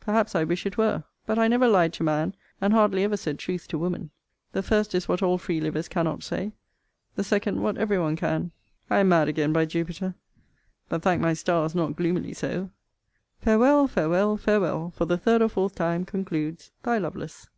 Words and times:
Perhaps 0.00 0.34
I 0.34 0.42
wish 0.42 0.64
it 0.64 0.78
were: 0.78 1.04
but 1.26 1.38
I 1.38 1.48
never 1.48 1.68
lied 1.68 1.92
to 1.92 2.02
man, 2.02 2.34
and 2.62 2.72
hardly 2.72 3.04
ever 3.04 3.18
said 3.18 3.38
truth 3.38 3.68
to 3.68 3.78
woman. 3.78 4.08
The 4.52 4.62
first 4.62 4.94
is 4.94 5.06
what 5.06 5.22
all 5.22 5.36
free 5.36 5.60
livers 5.60 5.86
cannot 5.86 6.22
say: 6.22 6.52
the 7.14 7.22
second 7.22 7.60
what 7.60 7.76
every 7.76 7.98
one 7.98 8.16
can. 8.16 8.52
I 8.88 9.00
am 9.00 9.10
mad 9.10 9.28
again, 9.28 9.52
by 9.52 9.66
Jupiter! 9.66 10.14
But, 10.88 11.02
thank 11.02 11.20
my 11.20 11.34
stars, 11.34 11.74
not 11.74 11.94
gloomily 11.94 12.32
so! 12.32 12.70
Farewell, 13.40 13.86
farewell, 13.86 14.38
farewell, 14.38 14.92
for 14.96 15.04
the 15.04 15.18
third 15.18 15.42
or 15.42 15.48
fourth 15.50 15.74
time, 15.74 16.06
concludes 16.06 16.72
Thy 16.82 16.96
LOVELACE. 16.96 17.50